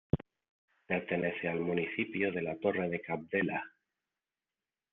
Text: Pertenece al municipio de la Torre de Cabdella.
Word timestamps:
Pertenece 0.87 1.47
al 1.47 1.59
municipio 1.59 2.31
de 2.31 2.41
la 2.41 2.55
Torre 2.57 2.89
de 2.89 3.01
Cabdella. 3.01 3.63